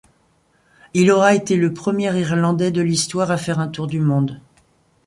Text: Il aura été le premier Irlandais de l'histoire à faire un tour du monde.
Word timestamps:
Il 0.95 1.11
aura 1.11 1.35
été 1.35 1.57
le 1.57 1.75
premier 1.75 2.11
Irlandais 2.19 2.71
de 2.71 2.81
l'histoire 2.81 3.29
à 3.29 3.37
faire 3.37 3.59
un 3.59 3.67
tour 3.67 3.85
du 3.85 3.99
monde. 3.99 4.41